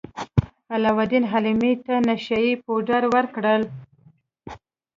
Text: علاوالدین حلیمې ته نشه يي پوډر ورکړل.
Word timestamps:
علاوالدین 0.73 1.23
حلیمې 1.31 1.73
ته 1.85 1.95
نشه 2.07 2.37
يي 2.45 2.53
پوډر 2.63 3.03
ورکړل. 3.15 3.61